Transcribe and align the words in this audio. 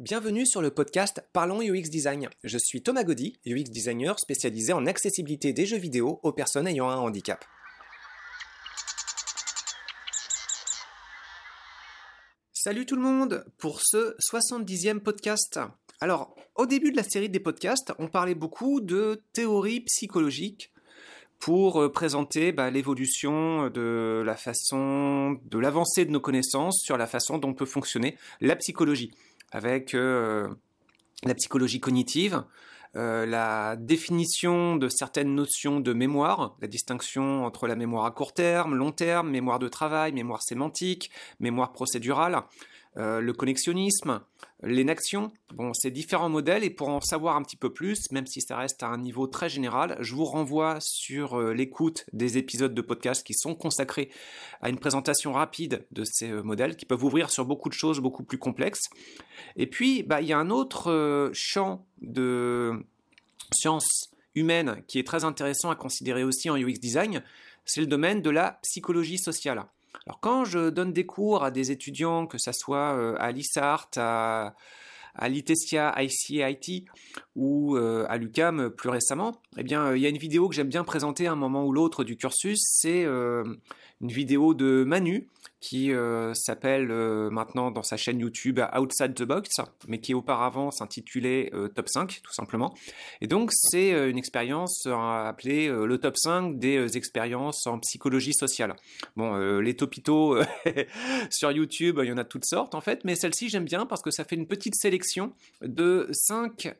Bienvenue 0.00 0.46
sur 0.46 0.62
le 0.62 0.70
podcast 0.70 1.22
Parlons 1.34 1.60
UX 1.60 1.90
Design. 1.90 2.30
Je 2.42 2.56
suis 2.56 2.80
Thomas 2.80 3.04
Gaudy, 3.04 3.38
UX 3.44 3.64
designer 3.64 4.18
spécialisé 4.18 4.72
en 4.72 4.86
accessibilité 4.86 5.52
des 5.52 5.66
jeux 5.66 5.76
vidéo 5.76 6.20
aux 6.22 6.32
personnes 6.32 6.66
ayant 6.66 6.88
un 6.88 6.96
handicap. 6.96 7.44
Salut 12.54 12.86
tout 12.86 12.96
le 12.96 13.02
monde 13.02 13.44
pour 13.58 13.82
ce 13.82 14.16
70e 14.32 15.00
podcast. 15.00 15.60
Alors, 16.00 16.34
au 16.54 16.64
début 16.64 16.92
de 16.92 16.96
la 16.96 17.02
série 17.02 17.28
des 17.28 17.38
podcasts, 17.38 17.92
on 17.98 18.08
parlait 18.08 18.34
beaucoup 18.34 18.80
de 18.80 19.22
théorie 19.34 19.80
psychologique 19.80 20.72
pour 21.40 21.82
euh, 21.82 21.92
présenter 21.92 22.52
bah, 22.52 22.70
l'évolution 22.70 23.68
de 23.68 24.22
la 24.24 24.36
façon, 24.36 25.38
de 25.44 25.58
l'avancée 25.58 26.06
de 26.06 26.10
nos 26.10 26.20
connaissances 26.20 26.80
sur 26.82 26.96
la 26.96 27.06
façon 27.06 27.36
dont 27.36 27.52
peut 27.52 27.66
fonctionner 27.66 28.16
la 28.40 28.56
psychologie, 28.56 29.10
avec 29.50 29.94
euh, 29.94 30.48
la 31.24 31.34
psychologie 31.34 31.80
cognitive, 31.80 32.44
euh, 32.96 33.24
la 33.24 33.76
définition 33.76 34.74
de 34.74 34.88
certaines 34.88 35.34
notions 35.34 35.78
de 35.78 35.92
mémoire, 35.92 36.56
la 36.60 36.66
distinction 36.66 37.44
entre 37.44 37.68
la 37.68 37.76
mémoire 37.76 38.04
à 38.04 38.10
court 38.10 38.34
terme, 38.34 38.74
long 38.74 38.90
terme, 38.90 39.30
mémoire 39.30 39.60
de 39.60 39.68
travail, 39.68 40.12
mémoire 40.12 40.42
sémantique, 40.42 41.10
mémoire 41.38 41.72
procédurale, 41.72 42.42
euh, 42.96 43.20
le 43.20 43.32
connexionnisme, 43.32 44.20
l'énaction. 44.62 45.32
Bon, 45.54 45.72
c'est 45.74 45.92
différents 45.92 46.28
modèles 46.28 46.64
et 46.64 46.70
pour 46.70 46.88
en 46.88 47.00
savoir 47.00 47.36
un 47.36 47.42
petit 47.42 47.56
peu 47.56 47.72
plus, 47.72 48.10
même 48.10 48.26
si 48.26 48.40
ça 48.40 48.56
reste 48.56 48.82
à 48.82 48.88
un 48.88 48.98
niveau 48.98 49.28
très 49.28 49.48
général, 49.48 49.96
je 50.00 50.14
vous 50.14 50.24
renvoie 50.24 50.78
sur 50.80 51.38
euh, 51.38 51.54
l'écoute 51.54 52.04
des 52.12 52.36
épisodes 52.36 52.74
de 52.74 52.82
podcast 52.82 53.24
qui 53.24 53.34
sont 53.34 53.54
consacrés 53.54 54.10
à 54.60 54.70
une 54.70 54.78
présentation 54.78 55.32
rapide 55.32 55.86
de 55.92 56.02
ces 56.04 56.30
euh, 56.30 56.42
modèles 56.42 56.76
qui 56.76 56.84
peuvent 56.84 57.04
ouvrir 57.04 57.30
sur 57.30 57.44
beaucoup 57.44 57.68
de 57.68 57.74
choses 57.74 58.00
beaucoup 58.00 58.24
plus 58.24 58.38
complexes. 58.38 58.90
Et 59.56 59.68
puis, 59.68 60.02
bah, 60.02 60.20
il 60.20 60.26
y 60.26 60.32
a 60.32 60.38
un 60.38 60.50
autre 60.50 61.30
champ 61.32 61.86
de 62.02 62.84
sciences 63.52 64.10
humaines 64.34 64.82
qui 64.88 64.98
est 64.98 65.06
très 65.06 65.24
intéressant 65.24 65.70
à 65.70 65.76
considérer 65.76 66.24
aussi 66.24 66.50
en 66.50 66.56
UX 66.56 66.78
design, 66.80 67.22
c'est 67.64 67.80
le 67.80 67.86
domaine 67.86 68.22
de 68.22 68.30
la 68.30 68.58
psychologie 68.62 69.18
sociale. 69.18 69.64
Alors 70.06 70.20
quand 70.20 70.44
je 70.44 70.70
donne 70.70 70.92
des 70.92 71.06
cours 71.06 71.44
à 71.44 71.50
des 71.50 71.70
étudiants, 71.70 72.26
que 72.26 72.38
ce 72.38 72.52
soit 72.52 72.96
euh, 72.96 73.14
à 73.18 73.32
l'ISART, 73.32 73.88
à, 73.96 74.54
à 75.14 75.28
l'ITESIA, 75.28 75.94
ICIT 76.02 76.86
ou 77.36 77.76
euh, 77.76 78.06
à 78.08 78.16
l'UCAM 78.16 78.70
plus 78.70 78.88
récemment, 78.88 79.40
eh 79.56 79.62
bien, 79.62 79.86
euh, 79.86 79.96
il 79.96 80.02
y 80.02 80.06
a 80.06 80.08
une 80.08 80.18
vidéo 80.18 80.48
que 80.48 80.54
j'aime 80.54 80.68
bien 80.68 80.84
présenter 80.84 81.26
à 81.26 81.32
un 81.32 81.36
moment 81.36 81.64
ou 81.66 81.72
l'autre 81.72 82.04
du 82.04 82.16
cursus. 82.16 82.60
C'est 82.62 83.06
une 84.00 84.10
vidéo 84.10 84.54
de 84.54 84.84
Manu 84.84 85.28
qui 85.60 85.92
euh, 85.92 86.32
s'appelle 86.32 86.90
euh, 86.90 87.28
maintenant 87.28 87.70
dans 87.70 87.82
sa 87.82 87.98
chaîne 87.98 88.18
YouTube 88.18 88.60
Outside 88.74 89.14
the 89.14 89.24
Box, 89.24 89.60
mais 89.88 90.00
qui 90.00 90.14
auparavant 90.14 90.70
s'intitulait 90.70 91.50
euh, 91.52 91.68
Top 91.68 91.88
5 91.88 92.20
tout 92.22 92.32
simplement. 92.32 92.74
Et 93.20 93.26
donc 93.26 93.50
c'est 93.52 93.90
une 94.08 94.16
expérience 94.16 94.86
appelée 94.86 95.68
le 95.68 95.98
Top 95.98 96.16
5 96.16 96.58
des 96.58 96.96
expériences 96.96 97.66
en 97.66 97.78
psychologie 97.80 98.32
sociale. 98.32 98.74
Bon, 99.16 99.36
les 99.60 99.76
topitos 99.76 100.38
sur 101.30 101.52
YouTube, 101.52 102.00
il 102.02 102.08
y 102.08 102.12
en 102.12 102.18
a 102.18 102.24
toutes 102.24 102.46
sortes 102.46 102.74
en 102.74 102.80
fait, 102.80 103.04
mais 103.04 103.14
celle-ci 103.14 103.50
j'aime 103.50 103.64
bien 103.64 103.84
parce 103.84 104.02
que 104.02 104.10
ça 104.10 104.24
fait 104.24 104.36
une 104.36 104.46
petite 104.46 104.74
sélection 104.74 105.34
de 105.60 106.08
5 106.12 106.74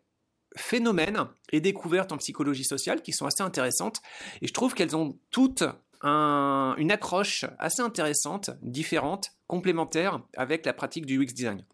phénomènes 0.57 1.27
et 1.53 1.61
découvertes 1.61 2.12
en 2.12 2.17
psychologie 2.17 2.65
sociale 2.65 3.03
qui 3.03 3.12
sont 3.12 3.27
assez 3.27 3.43
intéressantes 3.43 4.01
et 4.43 4.49
je 4.49 4.53
trouve 4.53 4.75
qu'elles 4.75 4.97
ont 4.97 5.17
toutes 5.31 5.65
une 6.03 6.91
accroche 6.91 7.45
assez 7.59 7.83
intéressante, 7.83 8.51
différente, 8.62 9.33
complémentaire 9.47 10.20
avec 10.37 10.65
la 10.65 10.73
pratique 10.73 11.06
du 11.06 11.19
UX 11.19 11.33
design. 11.34 11.65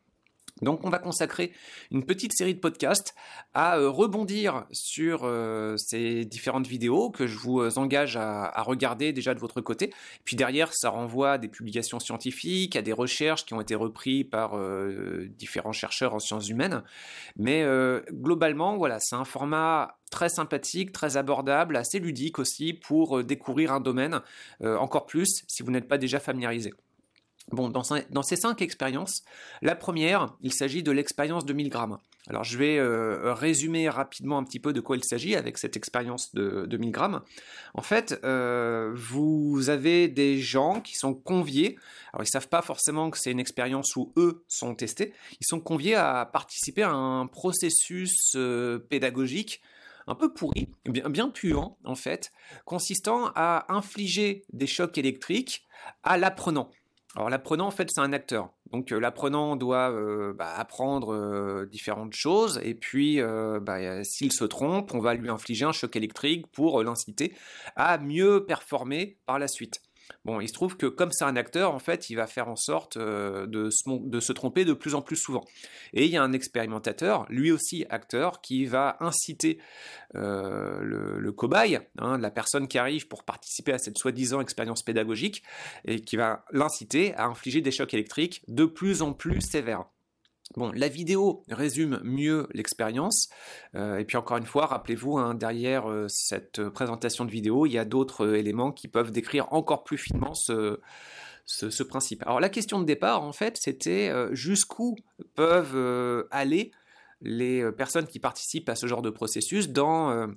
Donc 0.62 0.84
on 0.84 0.88
va 0.88 0.98
consacrer 0.98 1.52
une 1.90 2.04
petite 2.04 2.32
série 2.32 2.54
de 2.54 2.60
podcasts 2.60 3.14
à 3.52 3.76
euh, 3.76 3.90
rebondir 3.90 4.64
sur 4.72 5.24
euh, 5.24 5.76
ces 5.76 6.24
différentes 6.24 6.66
vidéos 6.66 7.10
que 7.10 7.26
je 7.26 7.36
vous 7.36 7.60
euh, 7.60 7.70
engage 7.76 8.16
à, 8.16 8.62
regarder 8.62 9.12
déjà 9.12 9.34
de 9.34 9.38
votre 9.38 9.60
côté. 9.60 9.92
Puis 10.24 10.34
derrière, 10.34 10.72
ça 10.72 10.88
renvoie 10.88 11.32
à 11.32 11.38
des 11.38 11.48
publications 11.48 12.00
scientifiques, 12.00 12.74
à 12.74 12.80
des 12.80 12.94
recherches 12.94 13.44
qui 13.44 13.52
ont 13.52 13.60
été 13.60 13.74
reprises 13.74 14.24
par 14.24 14.58
différents 15.38 15.72
chercheurs 15.72 16.14
en 16.14 16.18
sciences 16.18 16.48
humaines. 16.48 16.82
Mais 17.36 17.64
globalement, 18.10 18.76
voilà, 18.76 18.98
c'est 18.98 19.14
un 19.14 19.24
format 19.24 19.98
très 20.10 20.28
sympathique, 20.28 20.90
très 20.90 21.16
abordable, 21.16 21.76
assez 21.76 21.98
ludique 21.98 22.38
aussi 22.38 22.72
pour 22.72 23.22
découvrir 23.22 23.72
un 23.72 23.80
domaine 23.80 24.20
encore 24.64 25.06
plus 25.06 25.44
si 25.46 25.62
vous 25.62 25.70
n'êtes 25.70 25.88
pas 25.88 25.98
déjà 25.98 26.18
familiarisé. 26.18 26.72
Bon, 27.52 27.68
dans, 27.68 28.22
ces 28.22 28.36
cinq 28.36 28.60
expériences, 28.60 29.22
la 29.62 29.76
première, 29.76 30.34
il 30.40 30.52
s'agit 30.52 30.82
de 30.82 30.90
l'expérience 30.90 31.44
de 31.44 31.52
1000 31.52 31.68
grammes. 31.68 31.98
Alors, 32.28 32.42
je 32.42 32.58
vais 32.58 32.76
euh, 32.78 33.32
résumer 33.34 33.88
rapidement 33.88 34.36
un 34.38 34.42
petit 34.42 34.58
peu 34.58 34.72
de 34.72 34.80
quoi 34.80 34.96
il 34.96 35.04
s'agit 35.04 35.36
avec 35.36 35.58
cette 35.58 35.76
expérience 35.76 36.34
de, 36.34 36.66
de 36.66 36.76
1000 36.76 36.90
grammes. 36.90 37.22
En 37.74 37.82
fait, 37.82 38.18
euh, 38.24 38.90
vous 38.96 39.68
avez 39.68 40.08
des 40.08 40.40
gens 40.40 40.80
qui 40.80 40.96
sont 40.96 41.14
conviés. 41.14 41.78
Alors, 42.12 42.24
ils 42.24 42.28
savent 42.28 42.48
pas 42.48 42.62
forcément 42.62 43.10
que 43.10 43.18
c'est 43.18 43.30
une 43.30 43.38
expérience 43.38 43.94
où 43.94 44.12
eux 44.16 44.44
sont 44.48 44.74
testés. 44.74 45.12
Ils 45.40 45.46
sont 45.46 45.60
conviés 45.60 45.94
à 45.94 46.28
participer 46.30 46.82
à 46.82 46.90
un 46.90 47.28
processus 47.28 48.32
euh, 48.34 48.80
pédagogique 48.80 49.60
un 50.08 50.14
peu 50.14 50.32
pourri, 50.32 50.68
bien, 50.84 51.08
bien 51.08 51.30
puant 51.30 51.78
en 51.84 51.96
fait, 51.96 52.32
consistant 52.64 53.30
à 53.34 53.66
infliger 53.72 54.44
des 54.52 54.66
chocs 54.66 54.98
électriques 54.98 55.64
à 56.02 56.16
l'apprenant. 56.16 56.70
Alors 57.16 57.30
l'apprenant, 57.30 57.66
en 57.66 57.70
fait, 57.70 57.88
c'est 57.90 58.02
un 58.02 58.12
acteur. 58.12 58.50
Donc 58.72 58.92
euh, 58.92 59.00
l'apprenant 59.00 59.56
doit 59.56 59.90
euh, 59.90 60.34
bah, 60.34 60.52
apprendre 60.54 61.14
euh, 61.14 61.64
différentes 61.64 62.12
choses, 62.12 62.60
et 62.62 62.74
puis 62.74 63.20
bah, 63.62 64.04
s'il 64.04 64.32
se 64.32 64.44
trompe, 64.44 64.92
on 64.94 65.00
va 65.00 65.14
lui 65.14 65.30
infliger 65.30 65.64
un 65.64 65.72
choc 65.72 65.96
électrique 65.96 66.46
pour 66.48 66.82
l'inciter 66.82 67.34
à 67.74 67.96
mieux 67.98 68.44
performer 68.44 69.18
par 69.24 69.38
la 69.38 69.48
suite. 69.48 69.80
Bon, 70.26 70.40
il 70.40 70.48
se 70.48 70.52
trouve 70.52 70.76
que 70.76 70.86
comme 70.86 71.12
c'est 71.12 71.24
un 71.24 71.36
acteur, 71.36 71.72
en 71.72 71.78
fait, 71.78 72.10
il 72.10 72.16
va 72.16 72.26
faire 72.26 72.48
en 72.48 72.56
sorte 72.56 72.96
euh, 72.96 73.46
de, 73.46 73.70
se, 73.70 74.32
tromper 74.32 74.64
de 74.64 74.72
plus 74.72 74.96
en 74.96 75.00
plus 75.00 75.14
souvent. 75.14 75.44
Et 75.92 76.04
il 76.04 76.10
y 76.10 76.16
a 76.16 76.22
un 76.24 76.32
expérimentateur, 76.32 77.26
lui 77.28 77.52
aussi 77.52 77.86
acteur, 77.90 78.40
qui 78.40 78.64
va 78.66 78.96
inciter 78.98 79.60
euh, 80.16 80.80
le, 80.82 81.30
cobaye, 81.30 81.78
hein, 81.98 82.18
la 82.18 82.32
personne 82.32 82.66
qui 82.66 82.76
arrive 82.76 83.06
pour 83.06 83.22
participer 83.22 83.72
à 83.72 83.78
cette 83.78 83.98
soi-disant 83.98 84.40
expérience 84.40 84.82
pédagogique, 84.82 85.44
et 85.84 86.00
qui 86.00 86.16
va 86.16 86.44
l'inciter 86.50 87.14
à 87.14 87.26
infliger 87.26 87.60
des 87.60 87.70
chocs 87.70 87.94
électriques 87.94 88.42
de 88.48 88.64
plus 88.64 89.02
en 89.02 89.12
plus 89.12 89.40
sévères. 89.40 89.84
Bon, 90.54 90.70
la 90.72 90.88
vidéo 90.88 91.42
résume 91.50 92.00
mieux 92.04 92.46
l'expérience. 92.52 93.28
Euh, 93.74 93.98
et 93.98 94.04
puis 94.04 94.16
encore 94.16 94.36
une 94.36 94.46
fois, 94.46 94.66
rappelez-vous, 94.66 95.18
hein, 95.18 95.34
derrière 95.34 95.90
euh, 95.90 96.06
cette 96.08 96.68
présentation 96.68 97.24
de 97.24 97.30
vidéo, 97.30 97.66
il 97.66 97.72
y 97.72 97.78
a 97.78 97.84
d'autres 97.84 98.24
euh, 98.24 98.38
éléments 98.38 98.70
qui 98.70 98.86
peuvent 98.86 99.10
décrire 99.10 99.52
encore 99.52 99.82
plus 99.82 99.98
finement 99.98 100.34
ce, 100.34 100.80
ce, 101.44 101.82
principe. 101.82 102.22
Alors 102.22 102.40
la 102.40 102.48
question 102.48 102.78
de 102.78 102.84
départ, 102.84 103.22
en 103.22 103.32
fait, 103.32 103.56
c'était 103.56 104.12
jusqu'où 104.32 104.96
peuvent 105.34 106.26
aller 106.30 106.72
les 107.20 107.70
personnes 107.72 108.06
qui 108.06 108.18
participent 108.18 108.68
à 108.68 108.74
ce 108.74 108.86
genre 108.86 109.02
de 109.02 109.10
processus 109.10 109.68
dans 109.68 110.28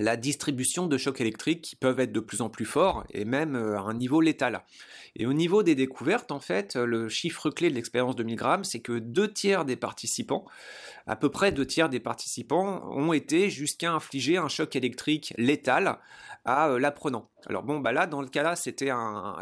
la 0.00 0.16
distribution 0.16 0.86
de 0.86 0.96
chocs 0.96 1.20
électriques 1.20 1.60
qui 1.60 1.76
peuvent 1.76 2.00
être 2.00 2.12
de 2.12 2.20
plus 2.20 2.40
en 2.40 2.48
plus 2.48 2.64
forts 2.64 3.04
et 3.10 3.26
même 3.26 3.54
euh, 3.54 3.76
à 3.76 3.82
un 3.82 3.94
niveau 3.94 4.22
létal. 4.22 4.64
Et 5.14 5.26
au 5.26 5.34
niveau 5.34 5.62
des 5.62 5.74
découvertes, 5.74 6.32
en 6.32 6.40
fait, 6.40 6.76
le 6.76 7.08
chiffre 7.08 7.50
clé 7.50 7.68
de 7.68 7.74
l'expérience 7.74 8.16
de 8.16 8.22
1000 8.22 8.36
grammes, 8.36 8.64
c'est 8.64 8.80
que 8.80 8.98
deux 8.98 9.30
tiers 9.30 9.64
des 9.64 9.76
participants, 9.76 10.46
à 11.06 11.16
peu 11.16 11.28
près 11.28 11.52
deux 11.52 11.66
tiers 11.66 11.90
des 11.90 12.00
participants, 12.00 12.88
ont 12.92 13.12
été 13.12 13.50
jusqu'à 13.50 13.92
infliger 13.92 14.38
un 14.38 14.48
choc 14.48 14.74
électrique 14.74 15.34
létal 15.36 15.98
à 16.46 16.70
euh, 16.70 16.78
l'apprenant. 16.78 17.28
Alors 17.46 17.62
bon, 17.62 17.80
bah 17.80 17.92
là, 17.92 18.06
dans 18.06 18.22
le 18.22 18.28
cas 18.28 18.42
là, 18.42 18.56
c'était 18.56 18.90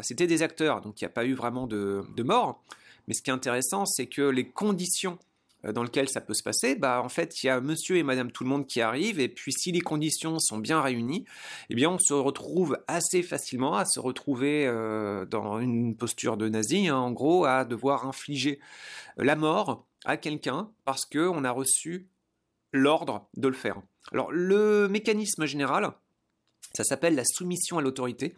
c'était 0.03 0.27
des 0.27 0.43
acteurs, 0.43 0.81
donc 0.81 1.01
il 1.01 1.05
n'y 1.05 1.09
a 1.09 1.13
pas 1.13 1.25
eu 1.25 1.35
vraiment 1.35 1.69
de, 1.69 2.03
de 2.17 2.23
mort. 2.25 2.65
Mais 3.07 3.15
ce 3.15 3.23
qui 3.23 3.31
est 3.31 3.33
intéressant, 3.33 3.87
c'est 3.87 4.07
que 4.07 4.23
les 4.23 4.49
conditions 4.49 5.19
dans 5.65 5.83
lequel 5.83 6.09
ça 6.09 6.21
peut 6.21 6.35
se 6.35 6.43
passer, 6.43 6.77
bah 6.77 7.03
en 7.03 7.09
fait 7.09 7.43
il 7.43 7.47
y 7.47 7.51
a 7.51 7.61
monsieur 7.61 7.97
et 7.97 8.05
madame 8.05 8.31
tout 8.31 8.45
le 8.45 8.51
monde 8.51 8.67
qui 8.67 8.81
arrivent 8.81 9.19
et 9.19 9.29
puis 9.29 9.53
si 9.53 9.73
les 9.73 9.81
conditions 9.81 10.39
sont 10.39 10.59
bien 10.59 10.81
réunies, 10.81 11.25
eh 11.69 11.75
bien 11.75 11.91
on 11.91 11.99
se 11.99 12.15
retrouve 12.15 12.79
assez 12.87 13.23
facilement 13.23 13.77
à 13.77 13.85
se 13.85 13.99
retrouver 13.99 14.67
euh, 14.67 15.27
dans 15.27 15.59
une 15.59 15.97
posture 15.97 16.37
de 16.37 16.49
nazi, 16.49 16.89
hein, 16.89 16.97
en 16.97 17.11
gros 17.11 17.45
à 17.45 17.65
devoir 17.65 18.07
infliger 18.07 18.61
la 19.17 19.35
mort 19.35 19.87
à 20.05 20.17
quelqu'un 20.17 20.71
parce 20.85 21.05
que 21.05 21.29
on 21.29 21.43
a 21.43 21.51
reçu 21.51 22.09
l'ordre 22.73 23.29
de 23.37 23.49
le 23.49 23.55
faire. 23.55 23.83
Alors 24.13 24.31
le 24.31 24.89
mécanisme 24.89 25.45
général, 25.47 25.93
ça 26.75 26.85
s'appelle 26.85 27.15
la 27.15 27.25
soumission 27.25 27.79
à 27.79 27.83
l'autorité. 27.83 28.35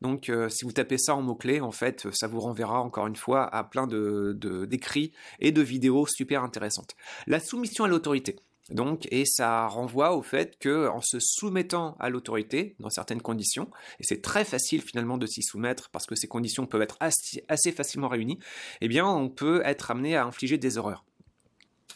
Donc, 0.00 0.28
euh, 0.28 0.48
si 0.48 0.64
vous 0.64 0.72
tapez 0.72 0.98
ça 0.98 1.14
en 1.14 1.22
mots-clés, 1.22 1.60
en 1.60 1.72
fait, 1.72 2.06
ça 2.12 2.28
vous 2.28 2.40
renverra 2.40 2.80
encore 2.80 3.06
une 3.06 3.16
fois 3.16 3.44
à 3.54 3.64
plein 3.64 3.86
de, 3.86 4.36
d'écrits 4.68 5.12
et 5.40 5.52
de 5.52 5.62
vidéos 5.62 6.06
super 6.06 6.42
intéressantes. 6.44 6.94
La 7.26 7.40
soumission 7.40 7.84
à 7.84 7.88
l'autorité. 7.88 8.36
Donc, 8.70 9.08
et 9.10 9.24
ça 9.24 9.66
renvoie 9.66 10.14
au 10.14 10.22
fait 10.22 10.58
que, 10.58 10.88
en 10.88 11.00
se 11.00 11.18
soumettant 11.20 11.96
à 11.98 12.10
l'autorité 12.10 12.76
dans 12.80 12.90
certaines 12.90 13.22
conditions, 13.22 13.70
et 13.98 14.04
c'est 14.04 14.20
très 14.20 14.44
facile 14.44 14.82
finalement 14.82 15.16
de 15.16 15.26
s'y 15.26 15.42
soumettre 15.42 15.88
parce 15.90 16.06
que 16.06 16.14
ces 16.14 16.28
conditions 16.28 16.66
peuvent 16.66 16.82
être 16.82 16.98
assez, 17.00 17.72
facilement 17.72 18.08
réunies, 18.08 18.38
eh 18.80 18.88
bien, 18.88 19.06
on 19.06 19.30
peut 19.30 19.62
être 19.64 19.90
amené 19.90 20.16
à 20.16 20.26
infliger 20.26 20.58
des 20.58 20.76
horreurs. 20.76 21.04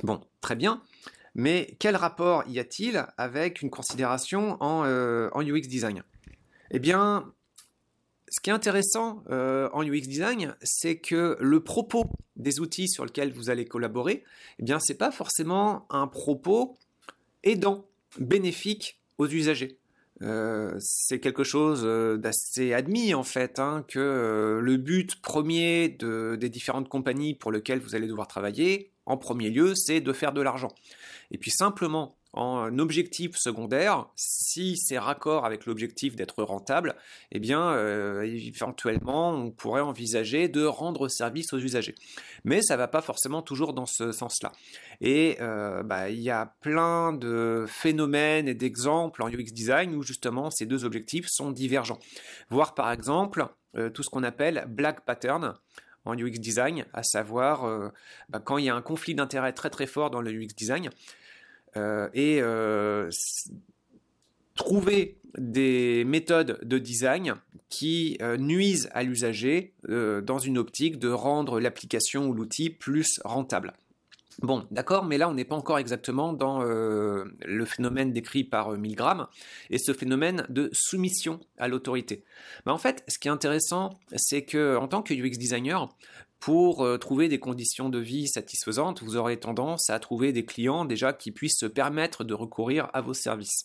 Bon, 0.02 0.20
très 0.40 0.56
bien. 0.56 0.82
Mais 1.34 1.76
quel 1.78 1.96
rapport 1.96 2.44
y 2.46 2.58
a-t-il 2.58 3.06
avec 3.16 3.62
une 3.62 3.70
considération 3.70 4.56
en, 4.62 4.84
UX 5.43 5.69
design? 5.69 6.02
Eh 6.70 6.78
bien, 6.78 7.32
ce 8.32 8.40
qui 8.40 8.50
est 8.50 8.52
intéressant 8.52 9.23
en 9.29 9.82
UX 9.84 10.08
design, 10.08 10.56
c'est 10.62 10.96
que 10.96 11.37
le 11.38 11.61
propos 11.61 12.06
des 12.37 12.61
outils 12.61 12.88
sur 12.88 13.05
lesquels 13.05 13.32
vous 13.32 13.50
allez 13.50 13.67
collaborer, 13.67 14.25
eh 14.58 14.62
bien, 14.62 14.79
c'est 14.81 14.96
pas 14.96 15.12
forcément 15.12 15.87
un 15.90 16.06
propos 16.06 16.76
aidant, 17.44 17.84
bénéfique 18.19 18.99
aux 19.19 19.29
usagers. 19.29 19.79
Euh, 20.23 20.73
c'est 20.79 21.19
quelque 21.19 21.43
chose 21.43 21.82
euh, 21.84 22.17
d'assez 22.17 22.73
admis 22.73 23.12
en 23.12 23.25
fait, 23.25 23.58
hein, 23.58 23.84
que 23.88 23.99
euh, 23.99 24.61
le 24.61 24.76
but 24.76 25.20
premier 25.20 25.88
des 25.88 26.49
différentes 26.49 26.88
compagnies 26.88 27.34
pour 27.34 27.50
lesquelles 27.50 27.81
vous 27.81 27.96
allez 27.96 28.06
devoir 28.06 28.29
travailler, 28.29 28.90
en 29.05 29.17
premier 29.17 29.50
lieu, 29.50 29.75
c'est 29.75 30.00
de 30.00 30.12
faire 30.12 30.32
de 30.32 30.40
l'argent. 30.40 30.73
Et 31.32 31.38
puis 31.38 31.50
simplement 31.50 32.17
en 32.34 32.79
objectif 32.79 33.37
secondaire, 33.37 34.06
si 34.17 34.79
c'est 34.79 34.99
raccord 34.99 35.44
avec 35.44 35.67
l'objectif 35.67 36.17
d'être 36.17 36.43
rentable, 36.43 36.96
eh 37.31 37.38
bien, 37.38 37.73
euh, 37.73 38.23
éventuellement, 38.23 39.32
on 39.32 39.50
pourrait 39.50 39.82
envisager 39.82 40.49
de 40.49 40.64
rendre 40.64 41.08
service 41.08 41.52
aux 41.52 41.58
usagers. 41.58 41.94
Mais 42.44 42.62
ça 42.62 42.75
ne 42.75 42.79
va 42.79 42.88
pas 42.88 43.02
forcément 43.02 43.43
toujours 43.43 43.75
dans 43.75 43.84
ce 43.84 44.12
sens-là. 44.12 44.52
Et 45.02 45.37
euh, 45.40 45.82
bah, 45.82 46.08
il 46.08 46.20
y 46.20 46.31
a 46.31 46.55
plein 46.62 47.12
de 47.12 47.67
phénomènes 47.69 48.49
et 48.49 48.55
d'exemples 48.55 49.23
en 49.23 49.29
UX 49.29 49.52
design 49.52 49.94
où 49.94 50.02
justement 50.02 50.50
ces 50.50 50.64
deux 50.64 50.87
objectifs 50.87 51.26
sont 51.29 51.50
divergents. 51.50 51.99
Voir 52.49 52.75
par 52.75 52.90
exemple 52.90 53.46
euh, 53.76 53.90
tout 53.90 54.02
ce 54.02 54.08
qu'on 54.08 54.23
appelle 54.23 54.64
black 54.69 55.05
pattern 55.05 55.55
en 56.05 56.17
UX 56.17 56.38
design, 56.40 56.87
à 56.94 57.05
savoir 57.05 57.93
bah, 58.29 58.40
quand 58.44 58.58
il 58.58 58.64
y 58.64 58.69
a 58.69 58.75
un 58.75 58.82
conflit 58.82 59.14
d'intérêt 59.14 59.52
très 59.52 59.70
très 59.70 59.87
fort 59.87 60.11
dans 60.11 60.20
le 60.20 60.32
UX 60.32 60.49
design, 60.56 60.90
et 61.76 62.40
euh, 62.42 63.10
trouver 64.54 65.19
des 65.38 66.04
méthodes 66.04 66.58
de 66.62 66.78
design 66.78 67.34
qui 67.69 68.19
euh, 68.20 68.36
nuisent 68.36 68.90
à 68.92 69.02
l'usager 69.02 69.72
dans 69.88 70.38
une 70.38 70.58
optique 70.58 70.98
de 70.98 71.08
rendre 71.08 71.58
l'application 71.58 72.28
ou 72.28 72.34
l'outil 72.34 72.69
plus 72.69 73.20
rentable. 73.24 73.72
Bon, 74.40 74.66
d'accord, 74.70 75.04
mais 75.04 75.19
là 75.19 75.28
on 75.28 75.34
n'est 75.34 75.44
pas 75.44 75.56
encore 75.56 75.78
exactement 75.78 76.32
dans 76.32 76.62
le 76.62 77.64
phénomène 77.64 78.12
décrit 78.12 78.44
par 78.44 78.72
Milgram 78.72 79.26
et 79.70 79.78
ce 79.78 79.92
phénomène 79.92 80.46
de 80.48 80.70
soumission 80.72 81.40
à 81.58 81.69
l'autorité. 81.69 82.24
en 82.66 82.78
fait, 82.78 83.04
ce 83.08 83.19
qui 83.19 83.28
est 83.28 83.30
intéressant, 83.30 83.98
c'est 84.16 84.44
que 84.44 84.76
en 84.76 84.88
tant 84.88 85.02
que 85.02 85.12
UX 85.12 85.36
designer, 85.36 85.88
pour 86.42 86.84
euh, 86.84 86.98
trouver 86.98 87.28
des 87.28 87.38
conditions 87.38 87.88
de 87.88 88.00
vie 88.00 88.26
satisfaisantes, 88.26 89.00
vous 89.00 89.14
aurez 89.14 89.38
tendance 89.38 89.90
à 89.90 90.00
trouver 90.00 90.32
des 90.32 90.44
clients 90.44 90.84
déjà 90.84 91.12
qui 91.12 91.30
puissent 91.30 91.60
se 91.60 91.66
permettre 91.66 92.24
de 92.24 92.34
recourir 92.34 92.90
à 92.94 93.00
vos 93.00 93.14
services. 93.14 93.64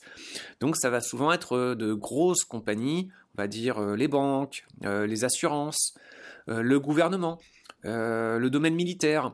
Donc 0.59 0.77
ça 0.77 0.91
va 0.91 1.01
souvent 1.01 1.31
être 1.31 1.57
euh, 1.57 1.75
de 1.75 1.93
grosses 1.93 2.43
compagnies, 2.43 3.09
on 3.35 3.41
va 3.41 3.47
dire 3.47 3.79
euh, 3.79 3.95
les 3.95 4.07
banques, 4.07 4.63
les 4.83 5.23
assurances, 5.25 5.95
le 6.45 6.79
gouvernement, 6.79 7.39
le 7.83 8.47
domaine 8.49 8.75
militaire. 8.75 9.33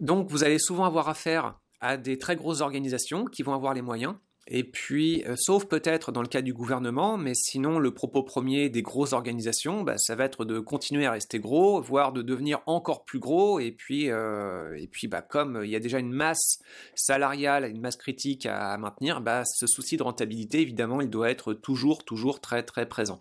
Donc 0.00 0.30
vous 0.30 0.42
allez 0.42 0.58
souvent 0.58 0.84
avoir 0.84 1.10
affaire 1.10 1.60
à 1.80 1.98
des 1.98 2.18
très 2.18 2.34
grosses 2.34 2.62
organisations 2.62 3.26
qui 3.26 3.42
vont 3.42 3.52
avoir 3.52 3.74
les 3.74 3.82
moyens 3.82 4.14
et 4.46 4.62
puis, 4.62 5.24
euh, 5.26 5.36
sauf 5.36 5.64
peut-être 5.64 6.12
dans 6.12 6.20
le 6.20 6.28
cas 6.28 6.42
du 6.42 6.52
gouvernement, 6.52 7.16
mais 7.16 7.32
sinon 7.34 7.78
le 7.78 7.94
propos 7.94 8.22
premier 8.22 8.68
des 8.68 8.82
grosses 8.82 9.14
organisations, 9.14 9.82
bah, 9.82 9.96
ça 9.96 10.16
va 10.16 10.24
être 10.24 10.44
de 10.44 10.60
continuer 10.60 11.06
à 11.06 11.12
rester 11.12 11.38
gros, 11.38 11.80
voire 11.80 12.12
de 12.12 12.20
devenir 12.20 12.60
encore 12.66 13.04
plus 13.04 13.20
gros. 13.20 13.58
Et 13.58 13.72
puis, 13.72 14.10
euh, 14.10 14.76
et 14.76 14.86
puis 14.86 15.08
bah, 15.08 15.22
comme 15.22 15.62
il 15.64 15.70
y 15.70 15.76
a 15.76 15.80
déjà 15.80 15.98
une 15.98 16.12
masse 16.12 16.58
salariale, 16.94 17.64
une 17.64 17.80
masse 17.80 17.96
critique 17.96 18.44
à, 18.44 18.76
maintenir, 18.76 19.22
bah, 19.22 19.44
ce 19.46 19.66
souci 19.66 19.96
de 19.96 20.02
rentabilité, 20.02 20.60
évidemment, 20.60 21.00
il 21.00 21.08
doit 21.08 21.30
être 21.30 21.54
toujours, 21.54 22.04
toujours 22.04 22.40
très, 22.40 22.62
très 22.62 22.86
présent. 22.86 23.20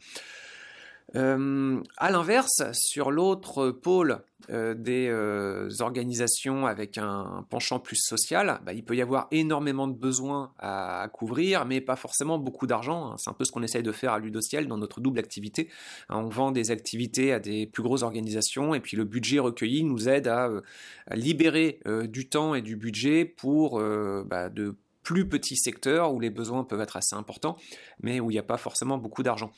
Euh, 1.16 1.82
à 1.98 2.12
l'inverse, 2.12 2.64
sur 2.74 3.12
l'autre 3.12 3.70
pôle 3.70 4.24
euh, 4.50 4.74
des 4.74 5.08
euh, 5.10 5.70
organisations 5.80 6.66
avec 6.66 6.98
un 6.98 7.46
penchant 7.50 7.80
plus 7.80 7.98
social, 7.98 8.60
bah, 8.66 8.74
il 8.74 8.84
peut 8.84 8.96
y 8.96 9.02
avoir 9.02 9.28
énormément 9.32 9.88
de 9.88 9.94
besoins 9.94 10.54
à, 10.58 11.08
couvrir, 11.14 11.66
mais 11.66 11.82
pas 11.82 11.96
forcément 11.96 12.40
beaucoup 12.40 12.66
d'argent. 12.66 13.12
Hein. 13.12 13.16
C'est 13.18 13.30
un 13.30 13.34
peu 13.34 13.46
ce 13.46 13.52
qu'on 13.52 13.62
essaye 13.62 13.84
de 13.84 13.92
faire 13.92 14.14
à 14.14 14.20
Ludociel 14.20 14.68
dans 14.68 14.78
notre 14.78 15.02
double 15.02 15.20
activité. 15.20 15.70
Hein, 16.10 16.18
on 16.18 16.30
vend 16.30 16.52
des 16.52 16.72
activités 16.72 17.32
à 17.32 17.40
des 17.40 17.68
plus 17.68 17.84
grosses 17.84 18.04
organisations, 18.04 18.74
et 18.74 18.80
puis 18.80 18.98
le 18.98 19.06
budget 19.06 19.40
recueilli 19.40 19.84
nous 19.84 20.10
aide 20.10 20.28
à, 20.28 20.50
libérer 21.12 21.80
du 22.06 22.28
temps 22.28 22.56
et 22.56 22.62
du 22.62 22.76
budget 22.76 23.26
pour 23.26 23.80
bah, 23.80 24.50
de 24.50 24.76
plus 25.04 25.28
petits 25.28 25.58
secteurs 25.58 26.14
où 26.14 26.20
les 26.20 26.30
besoins 26.30 26.64
peuvent 26.64 26.82
être 26.82 26.98
assez 26.98 27.16
importants, 27.16 27.58
mais 28.02 28.20
où 28.20 28.32
il 28.32 28.34
n'y 28.34 28.40
a 28.40 28.44
pas 28.44 28.58
forcément 28.58 28.98
beaucoup 28.98 29.22
d'argent. 29.22 29.52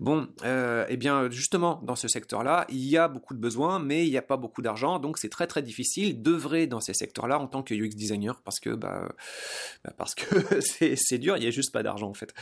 Bon, 0.00 0.28
euh, 0.44 0.86
eh 0.88 0.96
bien 0.96 1.30
justement 1.30 1.80
dans 1.82 1.96
ce 1.96 2.08
secteur-là, 2.08 2.66
il 2.70 2.84
y 2.84 2.96
a 2.96 3.08
beaucoup 3.08 3.34
de 3.34 3.38
besoins, 3.38 3.78
mais 3.78 4.06
il 4.06 4.10
n'y 4.10 4.16
a 4.16 4.22
pas 4.22 4.36
beaucoup 4.36 4.62
d'argent, 4.62 4.98
donc 4.98 5.18
c'est 5.18 5.28
très 5.28 5.46
très 5.46 5.62
difficile 5.62 6.22
d'œuvrer 6.22 6.66
dans 6.66 6.80
ces 6.80 6.94
secteurs-là 6.94 7.38
en 7.38 7.46
tant 7.46 7.62
que 7.62 7.74
UX 7.74 7.90
designer 7.90 8.40
parce 8.42 8.60
que 8.60 8.70
bah, 8.70 9.08
bah 9.84 9.92
parce 9.96 10.14
que 10.14 10.60
c'est 10.96 11.18
dur, 11.18 11.36
il 11.36 11.40
n'y 11.40 11.46
a 11.46 11.50
juste 11.50 11.72
pas 11.72 11.82
d'argent 11.82 12.08
en 12.08 12.14
fait. 12.14 12.32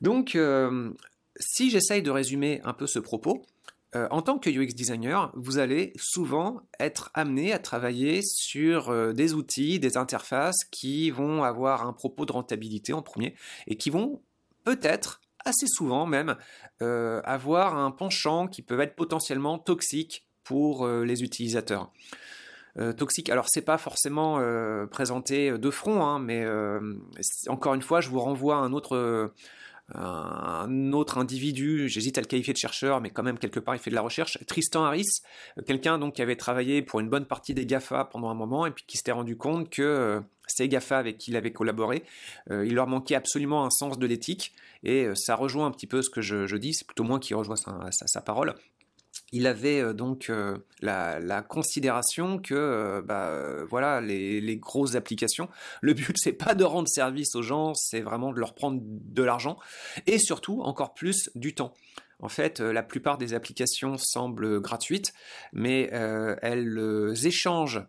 Donc 0.00 0.34
euh, 0.34 0.90
si 1.38 1.70
j'essaye 1.70 2.02
de 2.02 2.10
résumer 2.10 2.60
un 2.64 2.74
peu 2.74 2.86
ce 2.86 2.98
propos, 2.98 3.42
euh, 3.94 4.06
en 4.10 4.20
tant 4.20 4.38
que 4.38 4.50
UX 4.50 4.74
designer, 4.74 5.32
vous 5.34 5.56
allez 5.56 5.94
souvent 5.96 6.60
être 6.78 7.10
amené 7.14 7.54
à 7.54 7.58
travailler 7.58 8.20
sur 8.22 9.14
des 9.14 9.32
outils, 9.32 9.78
des 9.78 9.96
interfaces 9.96 10.64
qui 10.70 11.10
vont 11.10 11.44
avoir 11.44 11.86
un 11.86 11.94
propos 11.94 12.26
de 12.26 12.32
rentabilité 12.32 12.92
en 12.92 13.00
premier 13.00 13.34
et 13.66 13.76
qui 13.76 13.88
vont 13.88 14.20
peut-être 14.64 15.22
assez 15.44 15.66
souvent 15.66 16.06
même 16.06 16.36
euh, 16.82 17.20
avoir 17.24 17.76
un 17.76 17.90
penchant 17.90 18.48
qui 18.48 18.62
peut 18.62 18.78
être 18.80 18.96
potentiellement 18.96 19.58
toxique 19.58 20.26
pour 20.44 20.86
euh, 20.86 21.04
les 21.04 21.22
utilisateurs. 21.22 21.92
Euh, 22.78 22.92
toxique, 22.92 23.28
alors 23.30 23.46
c'est 23.48 23.62
pas 23.62 23.78
forcément 23.78 24.40
présenté 24.90 25.58
de 25.58 25.70
front, 25.70 26.04
hein, 26.04 26.18
mais 26.20 26.46
encore 27.48 27.74
une 27.74 27.82
fois, 27.82 28.00
je 28.00 28.08
vous 28.08 28.20
renvoie 28.20 28.56
à 28.56 28.60
un 28.60 28.72
autre 28.72 29.32
un 29.94 30.92
autre 30.92 31.18
individu, 31.18 31.88
j'hésite 31.88 32.18
à 32.18 32.20
le 32.20 32.26
qualifier 32.26 32.52
de 32.52 32.58
chercheur, 32.58 33.00
mais 33.00 33.10
quand 33.10 33.22
même 33.22 33.38
quelque 33.38 33.60
part 33.60 33.74
il 33.74 33.78
fait 33.78 33.90
de 33.90 33.94
la 33.94 34.02
recherche, 34.02 34.38
Tristan 34.46 34.84
Harris, 34.84 35.22
quelqu'un 35.66 35.98
donc 35.98 36.14
qui 36.14 36.22
avait 36.22 36.36
travaillé 36.36 36.82
pour 36.82 37.00
une 37.00 37.08
bonne 37.08 37.24
partie 37.24 37.54
des 37.54 37.64
GAFA 37.64 38.04
pendant 38.04 38.28
un 38.28 38.34
moment 38.34 38.66
et 38.66 38.70
puis 38.70 38.84
qui 38.86 38.98
s'était 38.98 39.12
rendu 39.12 39.36
compte 39.36 39.70
que 39.70 40.20
ces 40.46 40.68
GAFA 40.68 40.98
avec 40.98 41.16
qui 41.16 41.30
il 41.30 41.36
avait 41.36 41.52
collaboré, 41.52 42.02
il 42.50 42.74
leur 42.74 42.86
manquait 42.86 43.14
absolument 43.14 43.64
un 43.64 43.70
sens 43.70 43.98
de 43.98 44.06
l'éthique 44.06 44.52
et 44.82 45.04
euh, 45.04 45.14
ça 45.14 45.34
rejoint 45.34 45.66
un 45.66 45.70
petit 45.70 45.86
peu 45.86 46.02
ce 46.02 46.10
que 46.10 46.20
je, 46.20 46.56
dis, 46.56 46.74
c'est 46.74 46.86
plutôt 46.86 47.04
moi 47.04 47.18
qui 47.18 47.34
rejoins 47.34 47.56
sa, 47.56 48.20
parole 48.20 48.54
il 49.32 49.46
avait 49.46 49.80
euh, 49.80 49.92
donc 49.92 50.30
euh, 50.30 50.58
la, 50.80 51.42
considération 51.42 52.38
que 52.38 53.02
bah, 53.04 53.64
voilà 53.68 54.00
les, 54.00 54.56
grosses 54.56 54.94
applications 54.94 55.48
le 55.80 55.94
but 55.94 56.16
c'est 56.18 56.32
pas 56.32 56.54
de 56.54 56.64
rendre 56.64 56.88
service 56.88 57.34
aux 57.34 57.42
gens 57.42 57.74
c'est 57.74 58.00
vraiment 58.00 58.32
de 58.32 58.40
leur 58.40 58.54
prendre 58.54 58.80
de 58.82 59.22
l'argent 59.22 59.58
et 60.06 60.18
surtout 60.18 60.62
encore 60.62 60.94
plus 60.94 61.30
du 61.34 61.54
temps. 61.54 61.74
En 62.20 62.28
fait, 62.28 62.58
la 62.58 62.82
plupart 62.82 63.16
des 63.16 63.32
applications 63.32 63.96
semblent 63.96 64.60
gratuites, 64.60 65.12
mais 65.52 65.88
elles 65.92 67.14
échangent 67.22 67.86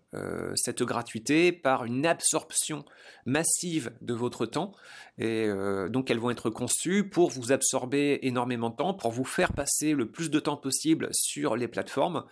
cette 0.54 0.84
gratuité 0.84 1.52
par 1.52 1.86
une 1.86 2.06
absorption 2.06 2.86
massive 3.26 3.92
de 4.02 4.14
votre 4.14 4.46
temps 4.46 4.76
et 5.20 5.48
euh, 5.48 5.90
donc 5.90 6.10
elles 6.10 6.18
vont 6.18 6.30
être 6.30 6.50
conçues 6.50 7.04
pour 7.04 7.30
vous 7.30 7.52
absorber 7.52 8.20
énormément 8.22 8.70
de 8.70 8.78
temps, 8.78 8.94
pour 8.94 9.12
vous 9.12 9.26
faire 9.26 9.52
passer 9.52 9.94
le 9.94 10.10
plus 10.10 10.30
de 10.30 10.40
temps 10.40 10.56
possible 10.56 11.10
sur 11.12 11.58
les 11.58 11.68
plateformes, 11.68 12.24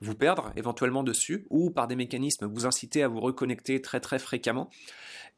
vous 0.00 0.14
perdre 0.14 0.50
éventuellement 0.56 1.02
dessus, 1.02 1.46
ou 1.50 1.70
par 1.70 1.86
des 1.86 1.96
mécanismes 1.96 2.46
vous 2.46 2.64
inciter 2.64 3.02
à 3.02 3.08
vous 3.08 3.20
reconnecter 3.20 3.82
très 3.82 4.00
très 4.00 4.18
fréquemment. 4.18 4.70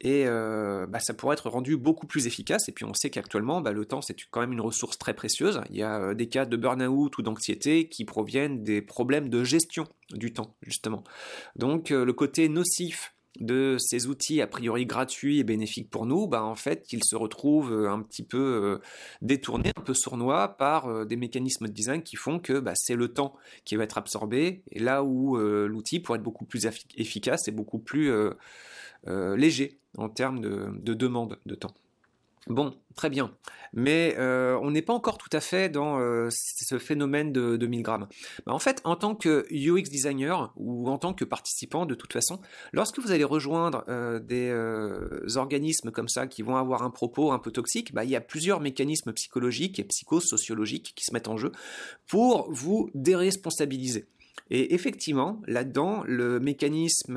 Et 0.00 0.24
euh, 0.26 0.86
bah, 0.86 1.00
ça 1.00 1.12
pourrait 1.12 1.34
être 1.34 1.50
rendu 1.50 1.76
beaucoup 1.76 2.06
plus 2.06 2.26
efficace. 2.28 2.68
Et 2.68 2.72
puis 2.72 2.84
on 2.84 2.94
sait 2.94 3.10
qu'actuellement, 3.10 3.60
bah, 3.60 3.72
le 3.72 3.84
temps, 3.84 4.00
c'est 4.00 4.16
quand 4.30 4.40
même 4.40 4.52
une 4.52 4.60
ressource 4.60 4.96
très 4.96 5.14
précieuse. 5.14 5.60
Il 5.70 5.76
y 5.76 5.82
a 5.82 6.00
euh, 6.00 6.14
des 6.14 6.28
cas 6.28 6.44
de 6.44 6.56
burn-out 6.56 7.18
ou 7.18 7.22
d'anxiété 7.22 7.88
qui 7.88 8.04
proviennent 8.04 8.62
des 8.62 8.80
problèmes 8.80 9.28
de 9.28 9.42
gestion 9.42 9.86
du 10.12 10.32
temps, 10.32 10.54
justement. 10.62 11.02
Donc 11.56 11.90
le 11.90 12.12
côté 12.12 12.48
nocif 12.48 13.11
de 13.40 13.76
ces 13.78 14.06
outils 14.06 14.42
a 14.42 14.46
priori 14.46 14.86
gratuits 14.86 15.38
et 15.38 15.44
bénéfiques 15.44 15.90
pour 15.90 16.06
nous, 16.06 16.26
bah 16.26 16.42
en 16.44 16.54
fait, 16.54 16.92
ils 16.92 17.04
se 17.04 17.16
retrouvent 17.16 17.72
euh, 17.72 17.90
un 17.90 18.02
petit 18.02 18.22
peu 18.22 18.38
euh, 18.38 18.78
détournés, 19.22 19.72
un 19.76 19.80
peu 19.80 19.94
sournois 19.94 20.48
par 20.48 20.86
euh, 20.86 21.04
des 21.04 21.16
mécanismes 21.16 21.66
de 21.66 21.72
design 21.72 22.02
qui 22.02 22.16
font 22.16 22.38
que 22.38 22.60
bah, 22.60 22.74
c'est 22.74 22.94
le 22.94 23.08
temps 23.08 23.34
qui 23.64 23.76
va 23.76 23.84
être 23.84 23.98
absorbé, 23.98 24.62
et 24.70 24.78
là 24.78 25.02
où 25.02 25.36
l'outil 25.36 26.00
pourrait 26.00 26.18
être 26.18 26.24
beaucoup 26.24 26.44
plus 26.44 26.66
efficace 26.96 27.48
et 27.48 27.52
beaucoup 27.52 27.78
plus 27.78 28.12
léger 29.06 29.78
en 29.96 30.08
termes 30.08 30.40
de, 30.40 30.94
demande 30.94 31.38
de 31.46 31.54
temps. 31.54 31.74
Bon, 32.48 32.74
très 32.96 33.08
bien. 33.08 33.32
Mais 33.72 34.16
euh, 34.18 34.58
on 34.62 34.72
n'est 34.72 34.82
pas 34.82 34.92
encore 34.92 35.16
tout 35.16 35.30
à 35.32 35.40
fait 35.40 35.68
dans 35.68 36.00
euh, 36.00 36.28
ce 36.30 36.78
phénomène 36.78 37.32
de, 37.32 37.56
de 37.56 37.66
1000 37.66 37.82
grammes. 37.82 38.08
Bah, 38.46 38.52
en 38.52 38.58
fait, 38.58 38.80
en 38.84 38.96
tant 38.96 39.14
que 39.14 39.46
UX 39.50 39.88
designer 39.88 40.52
ou 40.56 40.90
en 40.90 40.98
tant 40.98 41.14
que 41.14 41.24
participant, 41.24 41.86
de 41.86 41.94
toute 41.94 42.12
façon, 42.12 42.40
lorsque 42.72 42.98
vous 42.98 43.12
allez 43.12 43.24
rejoindre 43.24 43.84
euh, 43.88 44.18
des 44.18 45.36
organismes 45.36 45.92
comme 45.92 46.08
ça 46.08 46.26
qui 46.26 46.42
vont 46.42 46.56
avoir 46.56 46.82
un 46.82 46.90
propos 46.90 47.30
un 47.30 47.38
peu 47.38 47.52
toxique, 47.52 47.94
bah, 47.94 48.04
il 48.04 48.10
y 48.10 48.16
a 48.16 48.20
plusieurs 48.20 48.60
mécanismes 48.60 49.12
psychologiques 49.12 49.78
et 49.78 49.84
psychosociologiques 49.84 50.92
qui 50.96 51.04
se 51.04 51.14
mettent 51.14 51.28
en 51.28 51.36
jeu 51.36 51.52
pour 52.08 52.52
vous 52.52 52.90
déresponsabiliser. 52.94 54.06
Et 54.50 54.74
effectivement, 54.74 55.40
là-dedans, 55.46 56.02
le 56.06 56.40
mécanisme 56.40 57.16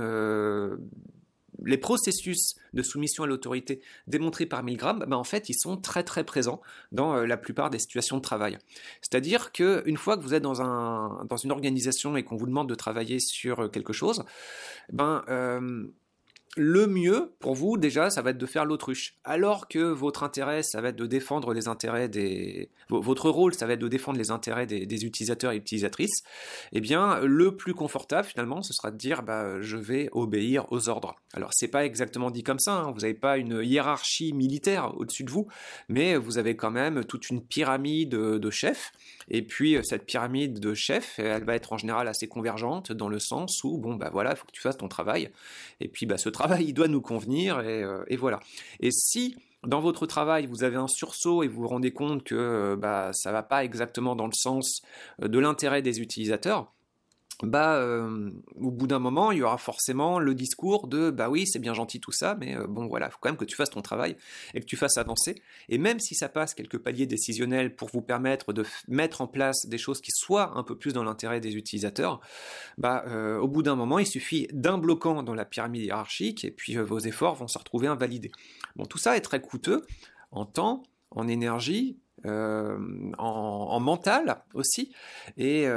les 1.66 1.78
processus 1.78 2.56
de 2.74 2.82
soumission 2.82 3.24
à 3.24 3.28
l'autorité 3.28 3.82
démontrés 4.08 4.46
par 4.46 4.64
Milgram, 4.64 5.04
ben 5.08 5.18
en 5.18 5.24
fait, 5.24 5.50
ils 5.50 5.56
sont 5.56 5.78
très 5.78 6.04
très 6.04 6.24
présents 6.24 6.62
dans 6.92 7.16
euh, 7.16 7.26
la 7.26 7.38
plupart 7.38 7.70
des 7.70 7.80
situations 7.80 8.18
de 8.18 8.22
travail. 8.22 8.58
C'est-à-dire 9.02 9.52
qu'une 9.52 9.98
fois 9.98 10.18
que 10.18 10.24
vous 10.24 10.34
êtes 10.34 10.44
dans, 10.44 10.62
un, 10.62 11.26
dans 11.26 11.38
une 11.38 11.52
organisation 11.52 12.16
et 12.16 12.24
qu'on 12.24 12.38
vous 12.38 12.48
demande 12.48 12.70
de 12.70 12.76
travailler 12.76 13.20
sur 13.20 13.62
euh, 13.62 13.68
quelque 13.68 13.94
chose, 13.94 14.24
ben, 14.92 15.24
euh, 15.30 15.88
le 16.56 16.88
mieux 16.88 17.34
pour 17.40 17.54
vous, 17.54 17.78
déjà, 17.78 18.10
ça 18.10 18.22
va 18.22 18.30
être 18.30 18.38
de 18.38 18.46
faire 18.46 18.66
l'autruche. 18.66 19.16
Alors 19.24 19.68
que 19.68 19.80
votre 19.80 20.24
intérêt, 20.24 20.64
ça 20.64 20.80
va 20.82 20.90
être 20.90 20.96
de 20.96 21.06
défendre 21.06 21.54
les 21.54 21.68
intérêts 21.68 22.08
des. 22.08 22.70
Votre 22.90 23.30
rôle, 23.30 23.54
ça 23.54 23.68
va 23.68 23.74
être 23.74 23.80
de 23.80 23.88
défendre 23.88 24.18
les 24.18 24.32
intérêts 24.32 24.66
des, 24.66 25.06
utilisateurs 25.06 25.52
et 25.52 25.58
utilisatrices. 25.58 26.24
Eh 26.72 26.80
bien, 26.80 27.20
le 27.22 27.56
plus 27.56 27.74
confortable, 27.74 28.28
finalement, 28.28 28.62
ce 28.62 28.74
sera 28.74 28.92
de 28.92 28.98
dire 28.98 29.24
bah, 29.24 29.62
je 29.62 29.76
vais 29.76 30.10
obéir 30.14 30.72
aux 30.72 30.88
ordres. 30.88 31.16
Alors, 31.34 31.50
c'est 31.54 31.68
pas 31.68 31.86
exactement 31.86 32.32
dit 32.32 32.44
comme 32.44 32.60
ça. 32.60 32.74
Hein. 32.74 32.92
Vous 32.92 33.02
n'avez 33.02 33.14
pas 33.14 33.38
une 33.38 33.62
hiérarchie 33.62 34.32
militaire 34.32 34.94
au-dessus 34.98 35.26
de 35.26 35.32
vous, 35.32 35.48
mais 35.90 36.16
vous 36.16 36.38
avez 36.38 36.56
quand 36.56 36.72
même 36.72 37.04
toute 37.04 37.30
une 37.30 37.42
pyramide 37.42 38.12
de 38.12 38.50
chefs. 38.50 38.94
Et 39.28 39.42
puis, 39.42 39.78
cette 39.84 40.06
pyramide 40.06 40.60
de 40.60 40.74
chefs, 40.74 41.20
elle 41.20 41.44
va 41.44 41.56
être 41.56 41.74
en 41.74 41.78
général 41.78 42.08
assez 42.08 42.28
convergente 42.28 42.94
dans 42.94 43.10
le 43.10 43.20
sens 43.20 43.64
où, 43.64 43.78
bon, 43.78 43.96
bah 43.96 44.10
voilà, 44.14 44.32
il 44.32 44.38
faut 44.38 44.46
que 44.46 44.52
tu 44.52 44.62
fasses 44.62 44.78
ton 44.78 44.88
travail. 44.88 45.32
Et 45.82 45.90
puis, 45.90 46.06
bah, 46.06 46.18
ce 46.18 46.30
travail, 46.30 46.45
il 46.60 46.74
doit 46.74 46.88
nous 46.88 47.02
convenir, 47.02 47.58
euh, 47.58 48.04
et, 48.08 48.18
voilà. 48.18 48.40
Et 48.80 48.92
si 48.92 49.36
dans 49.66 49.80
votre 49.80 50.06
travail, 50.06 50.46
vous 50.46 50.64
avez 50.64 50.76
un 50.76 50.88
sursaut 50.88 51.44
et 51.44 51.48
vous 51.48 51.64
vous 51.64 51.68
rendez 51.68 51.92
compte 51.92 52.24
que 52.24 52.36
euh, 52.36 52.76
bah, 52.76 53.12
ça 53.14 53.30
ne 53.30 53.34
va 53.34 53.44
pas 53.44 53.64
exactement 53.64 54.16
dans 54.16 54.28
le 54.28 54.34
sens 54.34 54.82
euh, 55.24 55.28
de 55.28 55.40
l'intérêt 55.40 55.82
des 55.82 56.02
utilisateurs, 56.02 56.72
bah, 57.44 57.76
euh, 57.76 58.32
au 58.56 58.72
bout 58.72 58.88
d'un 58.88 59.00
moment, 59.00 59.32
il 59.32 59.40
y 59.40 59.44
aura 59.44 59.58
forcément 59.58 60.20
le 60.20 60.34
discours 60.34 60.88
de 60.88 61.12
bah 61.12 61.30
oui, 61.30 61.46
c'est 61.46 61.60
bien 61.60 61.74
gentil 61.74 62.00
tout 62.00 62.12
ça, 62.12 62.36
mais 62.40 62.56
euh, 62.56 62.66
bon 62.68 62.88
voilà, 62.88 63.08
il 63.08 63.12
faut 63.12 63.18
quand 63.20 63.30
même 63.30 63.38
que 63.38 63.46
tu 63.46 63.56
fasses 63.56 63.70
ton 63.70 63.82
travail 63.82 64.16
et 64.54 64.62
que 64.62 64.66
tu 64.66 64.78
fasses 64.78 64.98
avancer. 64.98 65.42
Et 65.68 65.78
même 65.78 66.00
si 66.00 66.16
ça 66.16 66.30
passe 66.30 66.54
quelques 66.54 66.78
paliers 66.78 67.08
décisionnels 67.08 67.76
pour 67.76 67.90
vous 67.90 68.02
permettre 68.02 68.54
de 68.54 68.64
mettre 68.88 69.22
en 69.22 69.28
place 69.28 69.66
des 69.66 69.78
choses 69.78 70.02
qui 70.02 70.12
soient 70.12 70.58
un 70.58 70.64
peu 70.64 70.78
plus 70.78 70.94
dans 70.94 71.04
l'intérêt 71.04 71.42
des 71.42 71.56
utilisateurs, 71.56 72.22
bah 72.78 73.04
euh, 73.08 73.38
au 73.40 73.48
bout 73.48 73.64
d'un 73.64 73.76
moment, 73.76 74.00
il 74.00 74.08
suffit 74.08 74.48
d'un 74.54 74.78
bloquant 74.78 75.22
dans 75.22 75.36
la 75.36 75.46
pyramide 75.46 75.84
hiérarchique 75.84 76.46
et 76.46 76.52
puis 76.52 76.78
vos 76.78 77.00
efforts 77.00 77.36
vont 77.36 77.48
se 77.48 77.58
retrouver 77.58 77.88
invalidés. 77.88 78.32
Bon, 78.78 78.86
tout 78.86 78.98
ça 78.98 79.18
est 79.18 79.22
très 79.22 79.42
coûteux 79.42 79.86
en 80.32 80.46
temps, 80.46 80.84
en 81.12 81.28
énergie, 81.28 81.98
en, 82.26 82.78
en, 83.18 83.80
mental 83.80 84.42
aussi, 84.54 84.92
et 85.38 85.68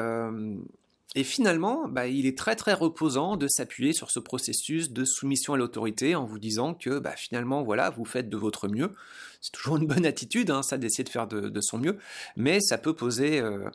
et 1.14 1.24
finalement, 1.24 1.88
bah, 1.88 2.06
il 2.06 2.26
est 2.26 2.36
très 2.36 2.54
très 2.54 2.74
reposant 2.74 3.38
de 3.38 3.48
s'appuyer 3.48 3.94
sur 3.94 4.10
ce 4.10 4.20
processus 4.20 4.92
de 4.92 5.04
soumission 5.06 5.54
à 5.54 5.56
l'autorité 5.56 6.14
en 6.14 6.26
vous 6.26 6.38
disant 6.38 6.74
que 6.74 6.98
bah, 6.98 7.14
finalement, 7.16 7.62
voilà, 7.62 7.88
vous 7.88 8.04
faites 8.04 8.28
de 8.28 8.36
votre 8.36 8.68
mieux. 8.68 8.92
C'est 9.40 9.52
toujours 9.52 9.78
une 9.78 9.86
bonne 9.86 10.04
attitude, 10.04 10.50
hein, 10.50 10.62
ça, 10.62 10.76
d'essayer 10.76 11.04
de 11.04 11.08
faire 11.08 11.26
de, 11.26 11.60
son 11.62 11.78
mieux, 11.78 11.96
mais 12.36 12.60
ça 12.60 12.76
peut 12.76 12.94
poser 12.94 13.40
euh, 13.40 13.70